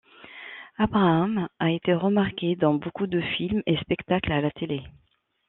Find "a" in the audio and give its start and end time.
1.59-1.69